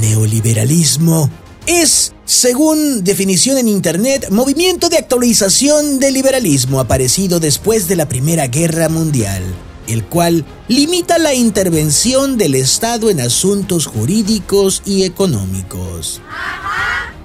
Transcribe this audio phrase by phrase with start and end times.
[0.00, 1.30] Neoliberalismo
[1.66, 8.48] es, según definición en Internet, movimiento de actualización del liberalismo aparecido después de la Primera
[8.48, 9.42] Guerra Mundial,
[9.86, 16.20] el cual limita la intervención del Estado en asuntos jurídicos y económicos.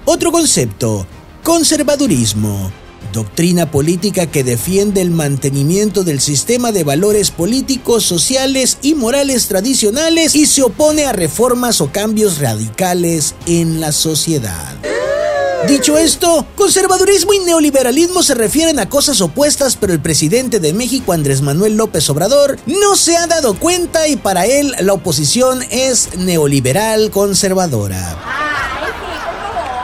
[0.06, 1.06] Otro concepto,
[1.42, 2.72] conservadurismo,
[3.12, 10.34] doctrina política que defiende el mantenimiento del sistema de valores políticos, sociales y morales tradicionales
[10.34, 14.76] y se opone a reformas o cambios radicales en la sociedad.
[15.68, 21.12] Dicho esto, conservadurismo y neoliberalismo se refieren a cosas opuestas, pero el presidente de México,
[21.12, 26.16] Andrés Manuel López Obrador, no se ha dado cuenta y para él la oposición es
[26.16, 28.16] neoliberal conservadora.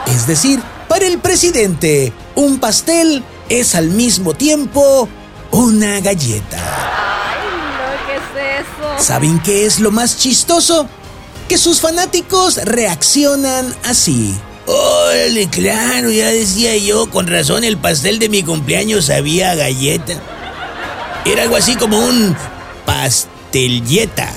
[0.07, 5.09] Es decir, para el presidente, un pastel es al mismo tiempo
[5.51, 6.57] una galleta.
[7.25, 9.03] Ay, no, ¿qué es eso?
[9.03, 10.87] ¿Saben qué es lo más chistoso?
[11.49, 14.37] Que sus fanáticos reaccionan así.
[14.67, 20.13] Órale, claro, ya decía yo, con razón el pastel de mi cumpleaños sabía galleta.
[21.25, 22.35] Era algo así como un
[22.85, 24.31] pastelleta.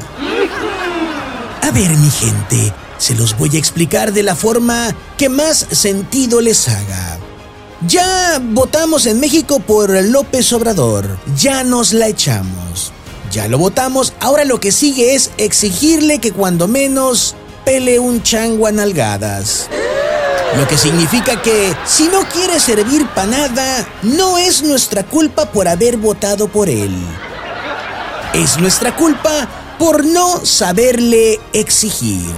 [1.63, 6.41] A ver, mi gente, se los voy a explicar de la forma que más sentido
[6.41, 7.20] les haga.
[7.89, 12.93] Ya votamos en México por López Obrador, ya nos la echamos.
[13.33, 18.67] Ya lo votamos, ahora lo que sigue es exigirle que cuando menos pele un chango
[18.67, 19.69] a nalgadas.
[20.59, 25.67] Lo que significa que si no quiere servir para nada, no es nuestra culpa por
[25.67, 26.95] haber votado por él.
[28.35, 32.31] Es nuestra culpa por no saberle exigir.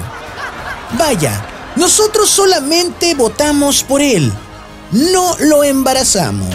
[0.97, 4.33] Vaya, nosotros solamente votamos por él.
[4.93, 6.55] No lo embarazamos.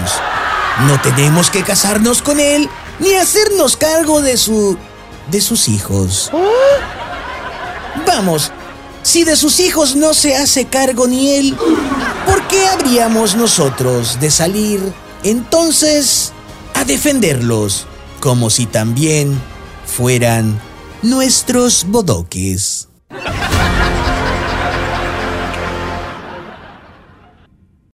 [0.88, 4.78] No tenemos que casarnos con él ni hacernos cargo de su...
[5.32, 6.32] de sus hijos.
[8.06, 8.52] Vamos,
[9.02, 11.58] si de sus hijos no se hace cargo ni él,
[12.26, 14.82] ¿por qué habríamos nosotros de salir
[15.24, 16.32] entonces
[16.76, 17.88] a defenderlos
[18.20, 19.42] como si también
[19.86, 20.61] fueran
[21.02, 22.88] nuestros bodoques?